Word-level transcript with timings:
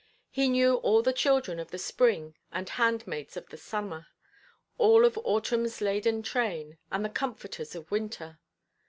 He 0.31 0.49
knew 0.49 0.77
all 0.77 1.03
the 1.03 1.13
children 1.13 1.59
of 1.59 1.69
the 1.69 1.77
spring 1.77 2.35
and 2.51 2.67
handmaids 2.67 3.37
of 3.37 3.49
the 3.49 3.57
summer, 3.57 4.07
all 4.79 5.05
of 5.05 5.13
autumnʼs 5.13 5.79
laden 5.79 6.23
train 6.23 6.79
and 6.91 7.05
the 7.05 7.09
comforters 7.09 7.75
of 7.75 7.91
winter. 7.91 8.39